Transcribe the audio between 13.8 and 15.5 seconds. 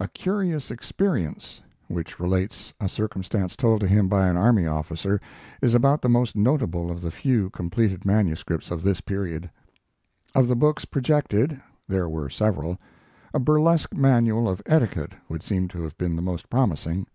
manual of etiquette would